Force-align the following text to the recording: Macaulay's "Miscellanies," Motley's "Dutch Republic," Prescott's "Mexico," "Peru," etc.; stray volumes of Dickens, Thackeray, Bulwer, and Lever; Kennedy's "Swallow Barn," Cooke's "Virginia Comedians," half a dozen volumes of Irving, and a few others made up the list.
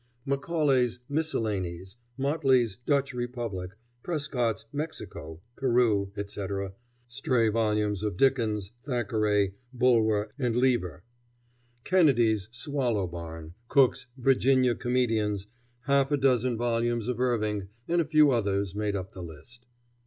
Macaulay's 0.25 0.97
"Miscellanies," 1.07 1.95
Motley's 2.17 2.75
"Dutch 2.87 3.13
Republic," 3.13 3.73
Prescott's 4.01 4.65
"Mexico," 4.73 5.41
"Peru," 5.55 6.11
etc.; 6.17 6.73
stray 7.07 7.49
volumes 7.49 8.01
of 8.01 8.17
Dickens, 8.17 8.71
Thackeray, 8.83 9.53
Bulwer, 9.71 10.31
and 10.39 10.55
Lever; 10.55 11.03
Kennedy's 11.83 12.49
"Swallow 12.51 13.05
Barn," 13.05 13.53
Cooke's 13.67 14.07
"Virginia 14.17 14.73
Comedians," 14.73 15.45
half 15.81 16.09
a 16.11 16.17
dozen 16.17 16.57
volumes 16.57 17.07
of 17.07 17.19
Irving, 17.19 17.67
and 17.87 18.01
a 18.01 18.05
few 18.05 18.31
others 18.31 18.73
made 18.73 18.95
up 18.95 19.11
the 19.11 19.21
list. 19.21 19.67